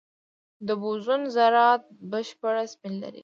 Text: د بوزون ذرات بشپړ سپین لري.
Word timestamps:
د 0.67 0.69
بوزون 0.81 1.21
ذرات 1.35 1.81
بشپړ 2.11 2.55
سپین 2.73 2.93
لري. 3.03 3.19